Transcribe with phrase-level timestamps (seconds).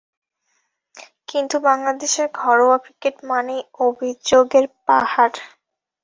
[1.27, 5.35] কিন্তু বাংলাদেশের ঘরোয়া ক্রিকেট মানেই তো অভিযোগের পাহাড়।